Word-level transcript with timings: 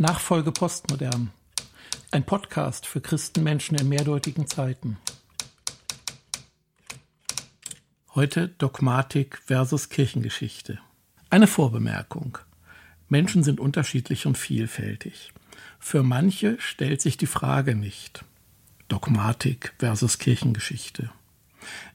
Nachfolge 0.00 0.50
Postmodern. 0.50 1.30
Ein 2.10 2.24
Podcast 2.24 2.86
für 2.86 3.02
Christenmenschen 3.02 3.76
in 3.76 3.86
mehrdeutigen 3.86 4.46
Zeiten. 4.46 4.96
Heute 8.14 8.48
Dogmatik 8.48 9.42
versus 9.44 9.90
Kirchengeschichte. 9.90 10.78
Eine 11.28 11.46
Vorbemerkung. 11.46 12.38
Menschen 13.10 13.42
sind 13.42 13.60
unterschiedlich 13.60 14.24
und 14.24 14.38
vielfältig. 14.38 15.34
Für 15.78 16.02
manche 16.02 16.58
stellt 16.60 17.02
sich 17.02 17.18
die 17.18 17.26
Frage 17.26 17.74
nicht. 17.74 18.24
Dogmatik 18.88 19.74
versus 19.78 20.16
Kirchengeschichte. 20.16 21.10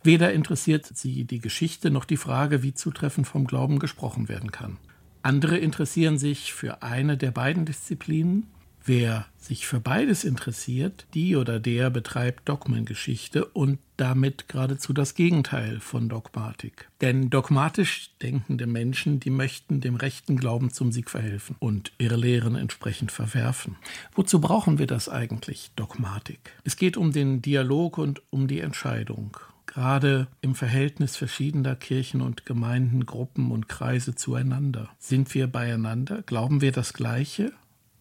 Weder 0.03 0.31
interessiert 0.31 0.85
sie 0.93 1.23
die 1.23 1.39
Geschichte 1.39 1.89
noch 1.89 2.05
die 2.05 2.17
Frage, 2.17 2.61
wie 2.61 2.75
zutreffend 2.75 3.25
vom 3.27 3.47
Glauben 3.47 3.79
gesprochen 3.79 4.29
werden 4.29 4.51
kann. 4.51 4.77
Andere 5.25 5.57
interessieren 5.57 6.19
sich 6.19 6.53
für 6.53 6.83
eine 6.83 7.17
der 7.17 7.31
beiden 7.31 7.65
Disziplinen. 7.65 8.45
Wer 8.85 9.25
sich 9.39 9.65
für 9.65 9.79
beides 9.79 10.23
interessiert, 10.23 11.07
die 11.15 11.35
oder 11.35 11.59
der 11.59 11.89
betreibt 11.89 12.47
Dogmengeschichte 12.47 13.43
und 13.43 13.79
damit 13.97 14.47
geradezu 14.49 14.93
das 14.93 15.15
Gegenteil 15.15 15.79
von 15.79 16.09
Dogmatik. 16.09 16.89
Denn 17.01 17.31
dogmatisch 17.31 18.11
denkende 18.21 18.67
Menschen, 18.67 19.19
die 19.19 19.31
möchten 19.31 19.81
dem 19.81 19.95
rechten 19.95 20.37
Glauben 20.37 20.69
zum 20.69 20.91
Sieg 20.91 21.09
verhelfen 21.09 21.55
und 21.57 21.91
ihre 21.97 22.17
Lehren 22.17 22.55
entsprechend 22.55 23.11
verwerfen. 23.11 23.77
Wozu 24.13 24.39
brauchen 24.39 24.77
wir 24.77 24.85
das 24.85 25.09
eigentlich, 25.09 25.71
Dogmatik? 25.75 26.51
Es 26.63 26.75
geht 26.75 26.97
um 26.97 27.11
den 27.11 27.41
Dialog 27.41 27.97
und 27.97 28.21
um 28.29 28.47
die 28.47 28.59
Entscheidung 28.59 29.35
gerade 29.67 30.27
im 30.41 30.55
Verhältnis 30.55 31.17
verschiedener 31.17 31.75
Kirchen 31.75 32.21
und 32.21 32.45
Gemeinden, 32.45 33.05
Gruppen 33.05 33.51
und 33.51 33.67
Kreise 33.69 34.15
zueinander. 34.15 34.89
Sind 34.99 35.33
wir 35.33 35.47
beieinander? 35.47 36.21
Glauben 36.23 36.61
wir 36.61 36.71
das 36.71 36.93
Gleiche? 36.93 37.51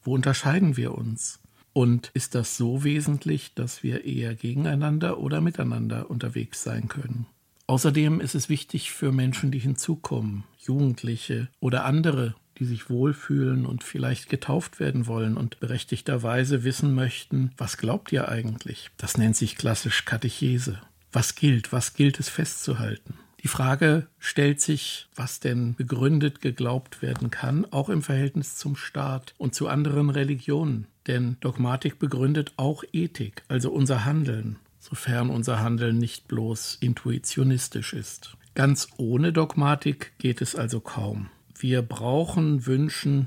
Wo 0.02 0.14
unterscheiden 0.14 0.76
wir 0.76 0.94
uns? 0.94 1.40
Und 1.72 2.10
ist 2.14 2.34
das 2.34 2.56
so 2.56 2.84
wesentlich, 2.84 3.54
dass 3.54 3.82
wir 3.82 4.04
eher 4.04 4.34
gegeneinander 4.34 5.18
oder 5.18 5.40
miteinander 5.40 6.08
unterwegs 6.08 6.62
sein 6.62 6.88
können? 6.88 7.26
Außerdem 7.66 8.20
ist 8.20 8.34
es 8.34 8.48
wichtig 8.48 8.92
für 8.92 9.10
Menschen, 9.10 9.50
die 9.50 9.58
hinzukommen, 9.58 10.44
Jugendliche 10.58 11.48
oder 11.60 11.84
andere, 11.84 12.34
die 12.58 12.66
sich 12.66 12.90
wohlfühlen 12.90 13.66
und 13.66 13.82
vielleicht 13.82 14.28
getauft 14.28 14.78
werden 14.78 15.06
wollen 15.06 15.36
und 15.36 15.58
berechtigterweise 15.58 16.62
wissen 16.62 16.94
möchten, 16.94 17.50
was 17.56 17.78
glaubt 17.78 18.12
ihr 18.12 18.28
eigentlich? 18.28 18.90
Das 18.96 19.18
nennt 19.18 19.34
sich 19.34 19.56
klassisch 19.56 20.04
Katechese 20.04 20.80
was 21.14 21.34
gilt, 21.34 21.72
was 21.72 21.94
gilt 21.94 22.18
es 22.20 22.28
festzuhalten. 22.28 23.14
Die 23.42 23.48
Frage 23.48 24.06
stellt 24.18 24.62
sich, 24.62 25.06
was 25.14 25.38
denn 25.38 25.74
begründet 25.74 26.40
geglaubt 26.40 27.02
werden 27.02 27.30
kann, 27.30 27.66
auch 27.70 27.90
im 27.90 28.02
Verhältnis 28.02 28.56
zum 28.56 28.74
Staat 28.74 29.34
und 29.36 29.54
zu 29.54 29.68
anderen 29.68 30.08
Religionen. 30.08 30.86
Denn 31.06 31.36
Dogmatik 31.40 31.98
begründet 31.98 32.54
auch 32.56 32.84
Ethik, 32.92 33.42
also 33.48 33.70
unser 33.70 34.06
Handeln, 34.06 34.56
sofern 34.78 35.28
unser 35.28 35.60
Handeln 35.60 35.98
nicht 35.98 36.26
bloß 36.26 36.78
intuitionistisch 36.80 37.92
ist. 37.92 38.34
Ganz 38.54 38.88
ohne 38.96 39.32
Dogmatik 39.32 40.12
geht 40.18 40.40
es 40.40 40.56
also 40.56 40.80
kaum. 40.80 41.28
Wir 41.58 41.82
brauchen, 41.82 42.64
wünschen 42.64 43.26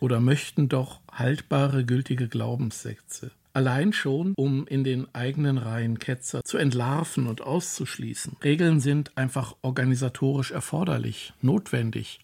oder 0.00 0.20
möchten 0.20 0.70
doch 0.70 1.00
haltbare, 1.12 1.84
gültige 1.84 2.28
Glaubenssätze. 2.28 3.30
Allein 3.54 3.92
schon, 3.92 4.34
um 4.36 4.66
in 4.66 4.82
den 4.82 5.06
eigenen 5.14 5.58
Reihen 5.58 6.00
Ketzer 6.00 6.42
zu 6.42 6.58
entlarven 6.58 7.28
und 7.28 7.40
auszuschließen. 7.40 8.36
Regeln 8.42 8.80
sind 8.80 9.16
einfach 9.16 9.54
organisatorisch 9.62 10.50
erforderlich, 10.50 11.32
notwendig. 11.40 12.18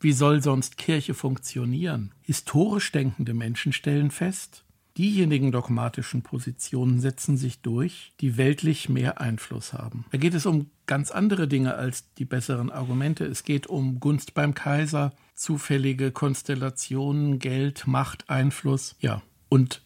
Wie 0.00 0.12
soll 0.12 0.40
sonst 0.40 0.78
Kirche 0.78 1.14
funktionieren? 1.14 2.12
Historisch 2.22 2.92
denkende 2.92 3.34
Menschen 3.34 3.72
stellen 3.72 4.12
fest, 4.12 4.64
diejenigen 4.96 5.50
dogmatischen 5.50 6.22
Positionen 6.22 7.00
setzen 7.00 7.36
sich 7.36 7.60
durch, 7.62 8.12
die 8.20 8.36
weltlich 8.36 8.88
mehr 8.88 9.20
Einfluss 9.20 9.72
haben. 9.72 10.04
Da 10.12 10.18
geht 10.18 10.34
es 10.34 10.46
um 10.46 10.70
ganz 10.86 11.10
andere 11.10 11.48
Dinge 11.48 11.74
als 11.74 12.12
die 12.14 12.24
besseren 12.24 12.70
Argumente. 12.70 13.24
Es 13.24 13.42
geht 13.42 13.66
um 13.66 13.98
Gunst 13.98 14.34
beim 14.34 14.54
Kaiser, 14.54 15.12
zufällige 15.34 16.12
Konstellationen, 16.12 17.40
Geld, 17.40 17.88
Macht, 17.88 18.30
Einfluss. 18.30 18.94
Ja, 19.00 19.22
und 19.48 19.82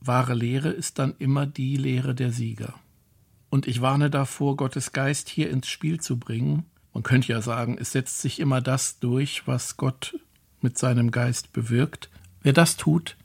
Wahre 0.00 0.34
Lehre 0.34 0.70
ist 0.70 0.98
dann 0.98 1.14
immer 1.18 1.46
die 1.46 1.76
Lehre 1.76 2.14
der 2.14 2.32
Sieger. 2.32 2.74
Und 3.48 3.66
ich 3.66 3.80
warne 3.80 4.10
davor, 4.10 4.56
Gottes 4.56 4.92
Geist 4.92 5.28
hier 5.28 5.50
ins 5.50 5.68
Spiel 5.68 6.00
zu 6.00 6.18
bringen. 6.18 6.66
Man 6.92 7.02
könnte 7.02 7.32
ja 7.32 7.40
sagen, 7.40 7.76
es 7.78 7.92
setzt 7.92 8.20
sich 8.20 8.40
immer 8.40 8.60
das 8.60 8.98
durch, 8.98 9.46
was 9.46 9.76
Gott 9.76 10.18
mit 10.60 10.78
seinem 10.78 11.10
Geist 11.10 11.52
bewirkt. 11.52 12.10
Wer 12.42 12.52
das 12.52 12.76
tut, 12.76 13.16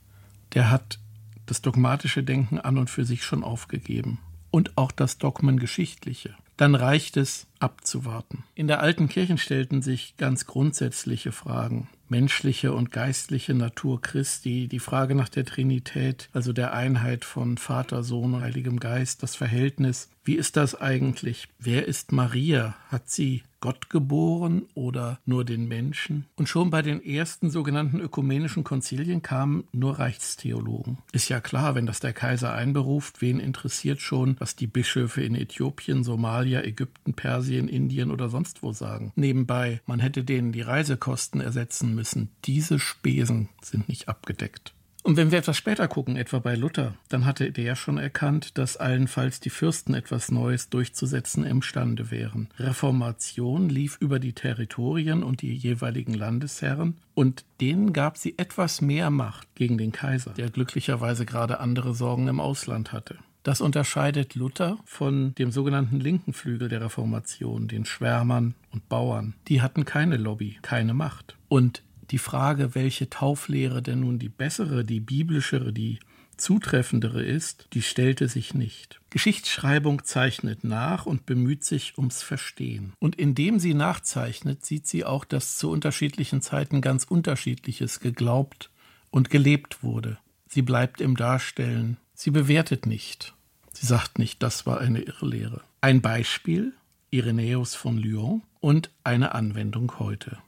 der 0.54 0.70
hat 0.70 0.98
das 1.46 1.62
dogmatische 1.62 2.22
Denken 2.22 2.58
an 2.58 2.78
und 2.78 2.90
für 2.90 3.04
sich 3.04 3.24
schon 3.24 3.44
aufgegeben. 3.44 4.18
Und 4.50 4.76
auch 4.76 4.92
das 4.92 5.18
Dogmengeschichtliche 5.18 6.34
dann 6.62 6.74
reicht 6.76 7.16
es 7.16 7.48
abzuwarten. 7.62 8.44
In 8.54 8.66
der 8.66 8.80
alten 8.80 9.08
Kirchen 9.08 9.38
stellten 9.38 9.82
sich 9.82 10.16
ganz 10.16 10.46
grundsätzliche 10.46 11.32
Fragen. 11.32 11.88
Menschliche 12.12 12.74
und 12.74 12.92
geistliche 12.92 13.54
Natur 13.54 14.02
Christi, 14.02 14.68
die 14.68 14.80
Frage 14.80 15.14
nach 15.14 15.30
der 15.30 15.46
Trinität, 15.46 16.28
also 16.34 16.52
der 16.52 16.74
Einheit 16.74 17.24
von 17.24 17.56
Vater, 17.56 18.02
Sohn 18.02 18.34
und 18.34 18.42
Heiligem 18.42 18.78
Geist, 18.78 19.22
das 19.22 19.34
Verhältnis. 19.34 20.10
Wie 20.22 20.34
ist 20.34 20.56
das 20.56 20.80
eigentlich? 20.80 21.48
Wer 21.58 21.88
ist 21.88 22.12
Maria? 22.12 22.76
Hat 22.90 23.08
sie 23.08 23.42
Gott 23.60 23.90
geboren 23.90 24.62
oder 24.74 25.20
nur 25.24 25.44
den 25.44 25.66
Menschen? 25.66 26.26
Und 26.36 26.48
schon 26.48 26.70
bei 26.70 26.82
den 26.82 27.02
ersten 27.02 27.48
sogenannten 27.48 27.98
ökumenischen 27.98 28.62
Konzilien 28.62 29.22
kamen 29.22 29.64
nur 29.72 29.98
Reichstheologen. 29.98 30.98
Ist 31.12 31.28
ja 31.28 31.40
klar, 31.40 31.74
wenn 31.74 31.86
das 31.86 32.00
der 32.00 32.12
Kaiser 32.12 32.52
einberuft, 32.52 33.22
wen 33.22 33.40
interessiert 33.40 34.00
schon, 34.00 34.36
was 34.38 34.54
die 34.54 34.66
Bischöfe 34.66 35.22
in 35.22 35.34
Äthiopien, 35.34 36.04
Somalia, 36.04 36.62
Ägypten, 36.62 37.14
Persien, 37.14 37.51
Indien 37.58 38.10
oder 38.10 38.28
sonst 38.28 38.62
wo 38.62 38.72
sagen. 38.72 39.12
Nebenbei, 39.16 39.80
man 39.86 40.00
hätte 40.00 40.24
denen 40.24 40.52
die 40.52 40.62
Reisekosten 40.62 41.40
ersetzen 41.40 41.94
müssen. 41.94 42.30
Diese 42.44 42.78
Spesen 42.78 43.48
sind 43.62 43.88
nicht 43.88 44.08
abgedeckt. 44.08 44.74
Und 45.04 45.16
wenn 45.16 45.32
wir 45.32 45.38
etwas 45.38 45.56
später 45.56 45.88
gucken, 45.88 46.16
etwa 46.16 46.38
bei 46.38 46.54
Luther, 46.54 46.94
dann 47.08 47.24
hatte 47.24 47.50
der 47.50 47.74
schon 47.74 47.98
erkannt, 47.98 48.56
dass 48.56 48.76
allenfalls 48.76 49.40
die 49.40 49.50
Fürsten 49.50 49.94
etwas 49.94 50.30
Neues 50.30 50.70
durchzusetzen 50.70 51.44
imstande 51.44 52.12
wären. 52.12 52.48
Reformation 52.56 53.68
lief 53.68 53.96
über 54.00 54.20
die 54.20 54.32
Territorien 54.32 55.24
und 55.24 55.42
die 55.42 55.54
jeweiligen 55.54 56.14
Landesherren 56.14 56.98
und 57.14 57.44
denen 57.60 57.92
gab 57.92 58.16
sie 58.16 58.38
etwas 58.38 58.80
mehr 58.80 59.10
Macht 59.10 59.52
gegen 59.56 59.76
den 59.76 59.90
Kaiser, 59.90 60.34
der 60.34 60.50
glücklicherweise 60.50 61.26
gerade 61.26 61.58
andere 61.58 61.94
Sorgen 61.94 62.28
im 62.28 62.38
Ausland 62.38 62.92
hatte. 62.92 63.18
Das 63.42 63.60
unterscheidet 63.60 64.34
Luther 64.34 64.78
von 64.84 65.34
dem 65.34 65.50
sogenannten 65.50 65.98
linken 65.98 66.32
Flügel 66.32 66.68
der 66.68 66.80
Reformation, 66.80 67.66
den 67.66 67.84
Schwärmern 67.84 68.54
und 68.70 68.88
Bauern. 68.88 69.34
Die 69.48 69.62
hatten 69.62 69.84
keine 69.84 70.16
Lobby, 70.16 70.58
keine 70.62 70.94
Macht. 70.94 71.36
Und 71.48 71.82
die 72.10 72.18
Frage, 72.18 72.74
welche 72.74 73.10
Tauflehre 73.10 73.82
denn 73.82 74.00
nun 74.00 74.18
die 74.18 74.28
bessere, 74.28 74.84
die 74.84 75.00
biblischere, 75.00 75.72
die 75.72 75.98
zutreffendere 76.36 77.22
ist, 77.22 77.68
die 77.72 77.82
stellte 77.82 78.28
sich 78.28 78.54
nicht. 78.54 79.00
Geschichtsschreibung 79.10 80.04
zeichnet 80.04 80.64
nach 80.64 81.06
und 81.06 81.26
bemüht 81.26 81.64
sich 81.64 81.96
ums 81.98 82.22
Verstehen. 82.22 82.92
Und 82.98 83.16
indem 83.16 83.58
sie 83.58 83.74
nachzeichnet, 83.74 84.64
sieht 84.64 84.86
sie 84.86 85.04
auch, 85.04 85.24
dass 85.24 85.56
zu 85.56 85.70
unterschiedlichen 85.70 86.42
Zeiten 86.42 86.80
ganz 86.80 87.04
unterschiedliches 87.04 88.00
geglaubt 88.00 88.70
und 89.10 89.30
gelebt 89.30 89.82
wurde. 89.82 90.18
Sie 90.48 90.62
bleibt 90.62 91.00
im 91.00 91.16
Darstellen. 91.16 91.96
Sie 92.22 92.30
bewertet 92.30 92.86
nicht. 92.86 93.34
Sie 93.72 93.84
sagt 93.84 94.20
nicht, 94.20 94.44
das 94.44 94.64
war 94.64 94.80
eine 94.80 95.00
Irrlehre. 95.00 95.60
Ein 95.80 96.02
Beispiel, 96.02 96.72
Irenäus 97.10 97.74
von 97.74 97.98
Lyon 97.98 98.42
und 98.60 98.92
eine 99.02 99.34
Anwendung 99.34 99.98
heute. 99.98 100.38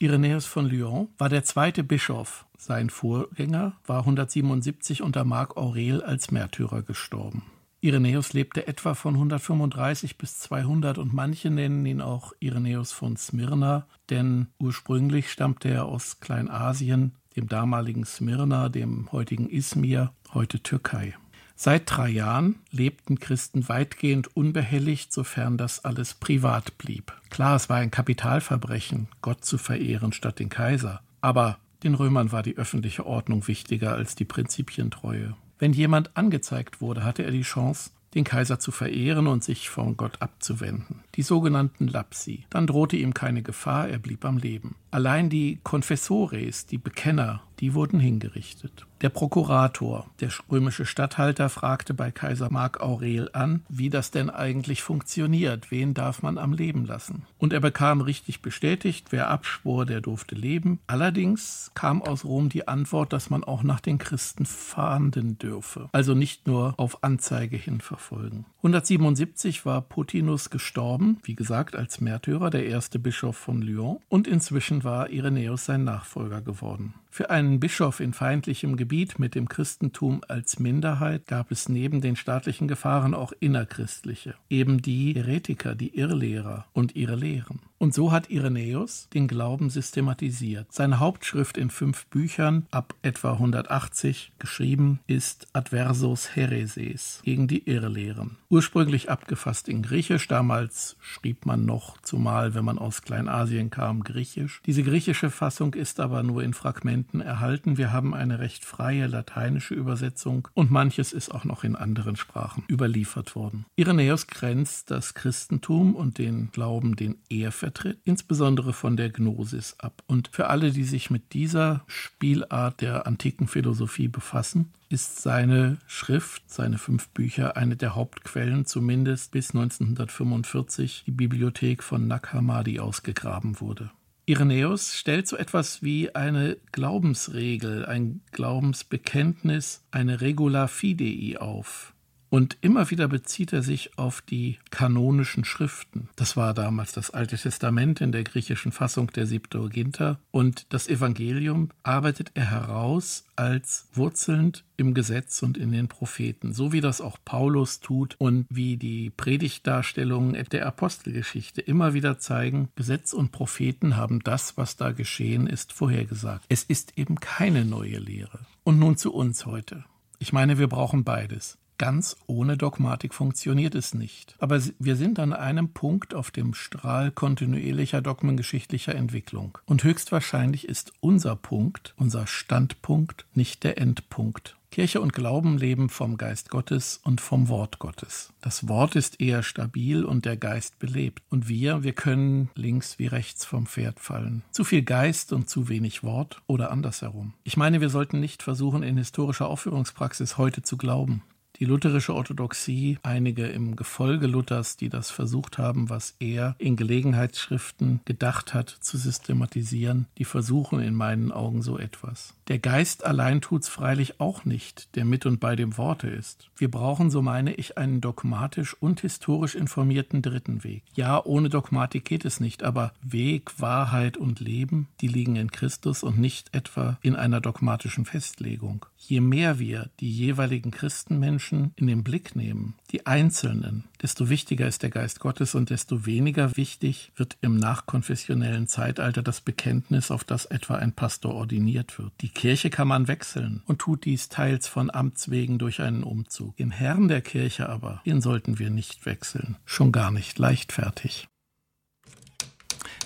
Irenäus 0.00 0.46
von 0.46 0.66
Lyon 0.66 1.06
war 1.18 1.28
der 1.28 1.44
zweite 1.44 1.84
Bischof. 1.84 2.46
Sein 2.58 2.90
Vorgänger 2.90 3.74
war 3.86 4.00
177 4.00 5.02
unter 5.02 5.22
Marc 5.22 5.56
Aurel 5.56 6.02
als 6.02 6.32
Märtyrer 6.32 6.82
gestorben. 6.82 7.44
Irenäus 7.80 8.32
lebte 8.32 8.66
etwa 8.66 8.94
von 8.94 9.14
135 9.14 10.18
bis 10.18 10.40
200 10.40 10.98
und 10.98 11.14
manche 11.14 11.48
nennen 11.48 11.86
ihn 11.86 12.00
auch 12.00 12.32
Irenäus 12.40 12.90
von 12.90 13.16
Smyrna, 13.16 13.86
denn 14.10 14.48
ursprünglich 14.58 15.30
stammte 15.30 15.68
er 15.68 15.84
aus 15.84 16.18
Kleinasien, 16.18 17.14
dem 17.36 17.48
damaligen 17.48 18.04
Smyrna, 18.04 18.68
dem 18.68 19.10
heutigen 19.12 19.48
Izmir, 19.48 20.12
heute 20.34 20.60
Türkei. 20.60 21.14
Seit 21.62 21.82
drei 21.94 22.08
Jahren 22.08 22.54
lebten 22.70 23.20
Christen 23.20 23.68
weitgehend 23.68 24.34
unbehelligt, 24.34 25.12
sofern 25.12 25.58
das 25.58 25.84
alles 25.84 26.14
privat 26.14 26.78
blieb. 26.78 27.12
Klar, 27.28 27.54
es 27.54 27.68
war 27.68 27.76
ein 27.76 27.90
Kapitalverbrechen, 27.90 29.08
Gott 29.20 29.44
zu 29.44 29.58
verehren 29.58 30.14
statt 30.14 30.38
den 30.38 30.48
Kaiser. 30.48 31.02
Aber 31.20 31.58
den 31.82 31.92
Römern 31.92 32.32
war 32.32 32.42
die 32.42 32.56
öffentliche 32.56 33.04
Ordnung 33.04 33.46
wichtiger 33.46 33.92
als 33.92 34.14
die 34.14 34.24
Prinzipientreue. 34.24 35.36
Wenn 35.58 35.74
jemand 35.74 36.16
angezeigt 36.16 36.80
wurde, 36.80 37.04
hatte 37.04 37.24
er 37.24 37.30
die 37.30 37.42
Chance, 37.42 37.90
den 38.14 38.24
Kaiser 38.24 38.58
zu 38.58 38.72
verehren 38.72 39.26
und 39.26 39.44
sich 39.44 39.68
von 39.68 39.98
Gott 39.98 40.22
abzuwenden. 40.22 41.00
Die 41.16 41.22
sogenannten 41.22 41.88
Lapsi. 41.88 42.46
Dann 42.48 42.66
drohte 42.66 42.96
ihm 42.96 43.12
keine 43.12 43.42
Gefahr, 43.42 43.86
er 43.86 43.98
blieb 43.98 44.24
am 44.24 44.38
Leben. 44.38 44.76
Allein 44.90 45.30
die 45.30 45.60
Confessores, 45.62 46.66
die 46.66 46.78
Bekenner, 46.78 47.42
die 47.60 47.74
wurden 47.74 48.00
hingerichtet. 48.00 48.86
Der 49.02 49.08
Prokurator, 49.08 50.06
der 50.20 50.30
römische 50.50 50.84
Statthalter, 50.84 51.48
fragte 51.48 51.94
bei 51.94 52.10
Kaiser 52.10 52.50
Mark 52.50 52.80
Aurel 52.80 53.30
an, 53.32 53.62
wie 53.68 53.88
das 53.88 54.10
denn 54.10 54.28
eigentlich 54.28 54.82
funktioniert, 54.82 55.70
wen 55.70 55.94
darf 55.94 56.22
man 56.22 56.36
am 56.36 56.52
Leben 56.52 56.84
lassen. 56.84 57.22
Und 57.38 57.54
er 57.54 57.60
bekam 57.60 58.02
richtig 58.02 58.42
bestätigt, 58.42 59.06
wer 59.10 59.30
abschwor, 59.30 59.86
der 59.86 60.02
durfte 60.02 60.34
leben. 60.34 60.80
Allerdings 60.86 61.70
kam 61.74 62.02
aus 62.02 62.26
Rom 62.26 62.50
die 62.50 62.68
Antwort, 62.68 63.14
dass 63.14 63.30
man 63.30 63.42
auch 63.42 63.62
nach 63.62 63.80
den 63.80 63.96
Christen 63.96 64.44
fahnden 64.44 65.38
dürfe, 65.38 65.88
also 65.92 66.14
nicht 66.14 66.46
nur 66.46 66.74
auf 66.76 67.02
Anzeige 67.02 67.56
hin 67.56 67.80
verfolgen. 67.80 68.44
177 68.58 69.64
war 69.64 69.80
Potinus 69.80 70.50
gestorben, 70.50 71.18
wie 71.22 71.34
gesagt, 71.34 71.74
als 71.74 72.02
Märtyrer, 72.02 72.50
der 72.50 72.66
erste 72.66 72.98
Bischof 72.98 73.36
von 73.36 73.62
Lyon, 73.62 73.98
und 74.10 74.26
inzwischen 74.28 74.79
war 74.84 75.10
Irenäus 75.10 75.64
sein 75.64 75.84
Nachfolger 75.84 76.40
geworden. 76.40 76.94
Für 77.10 77.30
einen 77.30 77.60
Bischof 77.60 78.00
in 78.00 78.12
feindlichem 78.12 78.76
Gebiet 78.76 79.18
mit 79.18 79.34
dem 79.34 79.48
Christentum 79.48 80.22
als 80.28 80.58
Minderheit 80.58 81.26
gab 81.26 81.50
es 81.50 81.68
neben 81.68 82.00
den 82.00 82.16
staatlichen 82.16 82.68
Gefahren 82.68 83.14
auch 83.14 83.32
innerchristliche, 83.40 84.34
eben 84.48 84.82
die 84.82 85.14
Heretiker, 85.14 85.74
die 85.74 85.96
Irrlehrer 85.96 86.66
und 86.72 86.96
ihre 86.96 87.16
Lehren. 87.16 87.60
Und 87.82 87.94
so 87.94 88.12
hat 88.12 88.28
Irenäus 88.28 89.08
den 89.14 89.26
Glauben 89.26 89.70
systematisiert. 89.70 90.70
Seine 90.70 90.98
Hauptschrift 90.98 91.56
in 91.56 91.70
fünf 91.70 92.04
Büchern 92.08 92.66
ab 92.70 92.94
etwa 93.00 93.32
180 93.32 94.32
geschrieben 94.38 95.00
ist 95.06 95.48
Adversus 95.54 96.36
Hereses 96.36 97.22
gegen 97.24 97.48
die 97.48 97.66
Irrlehren. 97.66 98.36
Ursprünglich 98.50 99.08
abgefasst 99.08 99.66
in 99.66 99.80
Griechisch, 99.80 100.28
damals 100.28 100.98
schrieb 101.00 101.46
man 101.46 101.64
noch, 101.64 101.96
zumal 102.02 102.54
wenn 102.54 102.66
man 102.66 102.78
aus 102.78 103.00
Kleinasien 103.00 103.70
kam, 103.70 104.04
Griechisch. 104.04 104.60
Diese 104.66 104.82
griechische 104.82 105.30
Fassung 105.30 105.72
ist 105.72 106.00
aber 106.00 106.22
nur 106.22 106.42
in 106.42 106.52
Fragmenten 106.52 107.22
erhalten. 107.22 107.78
Wir 107.78 107.92
haben 107.94 108.12
eine 108.12 108.40
recht 108.40 108.62
freie 108.62 109.06
lateinische 109.06 109.72
Übersetzung 109.72 110.48
und 110.52 110.70
manches 110.70 111.14
ist 111.14 111.30
auch 111.30 111.44
noch 111.44 111.64
in 111.64 111.76
anderen 111.76 112.16
Sprachen 112.16 112.62
überliefert 112.68 113.34
worden. 113.34 113.64
Irenäus 113.76 114.26
grenzt 114.26 114.90
das 114.90 115.14
Christentum 115.14 115.94
und 115.94 116.18
den 116.18 116.50
Glauben, 116.52 116.94
den 116.94 117.16
er 117.30 117.52
vertritt, 117.70 118.00
insbesondere 118.04 118.72
von 118.72 118.96
der 118.96 119.10
Gnosis 119.10 119.76
ab. 119.78 120.02
Und 120.08 120.28
für 120.32 120.48
alle, 120.48 120.72
die 120.72 120.82
sich 120.82 121.08
mit 121.08 121.32
dieser 121.34 121.84
Spielart 121.86 122.80
der 122.80 123.06
antiken 123.06 123.46
Philosophie 123.46 124.08
befassen, 124.08 124.72
ist 124.88 125.22
seine 125.22 125.78
Schrift, 125.86 126.42
seine 126.50 126.78
fünf 126.78 127.10
Bücher, 127.10 127.56
eine 127.56 127.76
der 127.76 127.94
Hauptquellen, 127.94 128.66
zumindest 128.66 129.30
bis 129.30 129.54
1945 129.54 131.04
die 131.06 131.12
Bibliothek 131.12 131.84
von 131.84 132.08
Nag 132.08 132.32
Hammadi 132.32 132.80
ausgegraben 132.80 133.60
wurde. 133.60 133.90
Irenäus 134.26 134.96
stellt 134.96 135.28
so 135.28 135.36
etwas 135.36 135.82
wie 135.82 136.14
eine 136.14 136.56
Glaubensregel, 136.72 137.86
ein 137.86 138.20
Glaubensbekenntnis, 138.32 139.84
eine 139.92 140.20
Regula 140.20 140.66
Fidei 140.66 141.40
auf. 141.40 141.94
Und 142.30 142.56
immer 142.60 142.90
wieder 142.90 143.08
bezieht 143.08 143.52
er 143.52 143.62
sich 143.62 143.98
auf 143.98 144.22
die 144.22 144.58
kanonischen 144.70 145.44
Schriften. 145.44 146.08
Das 146.14 146.36
war 146.36 146.54
damals 146.54 146.92
das 146.92 147.10
Alte 147.10 147.36
Testament 147.36 148.00
in 148.00 148.12
der 148.12 148.22
griechischen 148.22 148.70
Fassung 148.70 149.08
der 149.08 149.26
Septuaginta. 149.26 150.20
Und 150.30 150.66
das 150.72 150.86
Evangelium 150.86 151.70
arbeitet 151.82 152.30
er 152.34 152.50
heraus 152.50 153.24
als 153.34 153.88
wurzelnd 153.92 154.64
im 154.76 154.94
Gesetz 154.94 155.42
und 155.42 155.58
in 155.58 155.72
den 155.72 155.88
Propheten, 155.88 156.52
so 156.52 156.72
wie 156.72 156.80
das 156.80 157.00
auch 157.00 157.18
Paulus 157.24 157.80
tut 157.80 158.14
und 158.18 158.46
wie 158.48 158.76
die 158.76 159.10
Predigtdarstellungen 159.10 160.42
der 160.52 160.66
Apostelgeschichte 160.66 161.60
immer 161.60 161.94
wieder 161.94 162.18
zeigen, 162.18 162.68
Gesetz 162.76 163.12
und 163.12 163.32
Propheten 163.32 163.96
haben 163.96 164.20
das, 164.20 164.56
was 164.56 164.76
da 164.76 164.92
geschehen 164.92 165.48
ist, 165.48 165.72
vorhergesagt. 165.72 166.44
Es 166.48 166.62
ist 166.62 166.96
eben 166.96 167.16
keine 167.16 167.64
neue 167.64 167.98
Lehre. 167.98 168.40
Und 168.62 168.78
nun 168.78 168.96
zu 168.96 169.12
uns 169.12 169.46
heute. 169.46 169.84
Ich 170.18 170.32
meine, 170.32 170.58
wir 170.58 170.68
brauchen 170.68 171.02
beides. 171.02 171.58
Ganz 171.80 172.14
ohne 172.26 172.58
Dogmatik 172.58 173.14
funktioniert 173.14 173.74
es 173.74 173.94
nicht. 173.94 174.34
Aber 174.38 174.60
wir 174.78 174.96
sind 174.96 175.18
an 175.18 175.32
einem 175.32 175.70
Punkt 175.70 176.14
auf 176.14 176.30
dem 176.30 176.52
Strahl 176.52 177.10
kontinuierlicher 177.10 178.02
dogmengeschichtlicher 178.02 178.94
Entwicklung. 178.94 179.56
Und 179.64 179.82
höchstwahrscheinlich 179.82 180.68
ist 180.68 180.92
unser 181.00 181.36
Punkt, 181.36 181.94
unser 181.96 182.26
Standpunkt, 182.26 183.24
nicht 183.32 183.64
der 183.64 183.78
Endpunkt. 183.78 184.58
Kirche 184.70 185.00
und 185.00 185.14
Glauben 185.14 185.56
leben 185.56 185.88
vom 185.88 186.18
Geist 186.18 186.50
Gottes 186.50 187.00
und 187.02 187.22
vom 187.22 187.48
Wort 187.48 187.78
Gottes. 187.78 188.34
Das 188.42 188.68
Wort 188.68 188.94
ist 188.94 189.18
eher 189.18 189.42
stabil 189.42 190.04
und 190.04 190.26
der 190.26 190.36
Geist 190.36 190.78
belebt. 190.80 191.22
Und 191.30 191.48
wir, 191.48 191.82
wir 191.82 191.94
können 191.94 192.50
links 192.54 192.98
wie 192.98 193.06
rechts 193.06 193.46
vom 193.46 193.64
Pferd 193.64 194.00
fallen. 194.00 194.42
Zu 194.50 194.64
viel 194.64 194.82
Geist 194.82 195.32
und 195.32 195.48
zu 195.48 195.70
wenig 195.70 196.02
Wort 196.02 196.42
oder 196.46 196.72
andersherum. 196.72 197.32
Ich 197.42 197.56
meine, 197.56 197.80
wir 197.80 197.88
sollten 197.88 198.20
nicht 198.20 198.42
versuchen, 198.42 198.82
in 198.82 198.98
historischer 198.98 199.48
Aufführungspraxis 199.48 200.36
heute 200.36 200.60
zu 200.60 200.76
glauben 200.76 201.22
die 201.60 201.66
lutherische 201.66 202.14
Orthodoxie, 202.14 202.98
einige 203.02 203.46
im 203.46 203.76
Gefolge 203.76 204.26
Luthers, 204.26 204.78
die 204.78 204.88
das 204.88 205.10
versucht 205.10 205.58
haben, 205.58 205.90
was 205.90 206.14
er 206.18 206.56
in 206.58 206.74
Gelegenheitsschriften 206.74 208.00
gedacht 208.06 208.54
hat, 208.54 208.70
zu 208.70 208.96
systematisieren, 208.96 210.06
die 210.16 210.24
versuchen 210.24 210.80
in 210.80 210.94
meinen 210.94 211.30
Augen 211.30 211.60
so 211.60 211.78
etwas. 211.78 212.34
Der 212.48 212.58
Geist 212.58 213.04
allein 213.04 213.42
tut's 213.42 213.68
freilich 213.68 214.20
auch 214.20 214.46
nicht, 214.46 214.96
der 214.96 215.04
mit 215.04 215.26
und 215.26 215.38
bei 215.38 215.54
dem 215.54 215.76
Worte 215.76 216.08
ist. 216.08 216.48
Wir 216.56 216.70
brauchen, 216.70 217.10
so 217.10 217.20
meine 217.20 217.52
ich, 217.54 217.76
einen 217.76 218.00
dogmatisch 218.00 218.74
und 218.80 219.00
historisch 219.00 219.54
informierten 219.54 220.22
dritten 220.22 220.64
Weg. 220.64 220.82
Ja, 220.94 221.22
ohne 221.22 221.50
Dogmatik 221.50 222.06
geht 222.06 222.24
es 222.24 222.40
nicht, 222.40 222.62
aber 222.62 222.92
Weg, 223.02 223.60
Wahrheit 223.60 224.16
und 224.16 224.40
Leben, 224.40 224.88
die 225.02 225.08
liegen 225.08 225.36
in 225.36 225.50
Christus 225.50 226.02
und 226.02 226.18
nicht 226.18 226.54
etwa 226.54 226.98
in 227.02 227.16
einer 227.16 227.40
dogmatischen 227.40 228.06
Festlegung. 228.06 228.86
Je 229.02 229.20
mehr 229.20 229.58
wir 229.58 229.90
die 229.98 230.10
jeweiligen 230.10 230.70
Christenmenschen 230.70 231.58
Menschen 231.58 231.72
in 231.76 231.86
den 231.86 232.04
Blick 232.04 232.36
nehmen, 232.36 232.74
die 232.92 233.06
Einzelnen, 233.06 233.84
desto 234.02 234.28
wichtiger 234.28 234.68
ist 234.68 234.82
der 234.82 234.90
Geist 234.90 235.20
Gottes 235.20 235.54
und 235.54 235.70
desto 235.70 236.04
weniger 236.04 236.56
wichtig 236.56 237.10
wird 237.16 237.38
im 237.40 237.56
nachkonfessionellen 237.56 238.68
Zeitalter 238.68 239.22
das 239.22 239.40
Bekenntnis, 239.40 240.10
auf 240.10 240.22
das 240.22 240.44
etwa 240.44 240.76
ein 240.76 240.92
Pastor 240.92 241.34
ordiniert 241.34 241.98
wird. 241.98 242.12
Die 242.20 242.28
Kirche 242.28 242.68
kann 242.68 242.88
man 242.88 243.08
wechseln 243.08 243.62
und 243.66 243.78
tut 243.78 244.04
dies 244.04 244.28
teils 244.28 244.68
von 244.68 244.90
Amts 244.90 245.30
wegen 245.30 245.58
durch 245.58 245.80
einen 245.80 246.04
Umzug. 246.04 246.56
Den 246.58 246.70
Herrn 246.70 247.08
der 247.08 247.22
Kirche 247.22 247.70
aber, 247.70 248.02
den 248.04 248.20
sollten 248.20 248.58
wir 248.58 248.68
nicht 248.68 249.06
wechseln, 249.06 249.56
schon 249.64 249.92
gar 249.92 250.10
nicht 250.10 250.38
leichtfertig. 250.38 251.26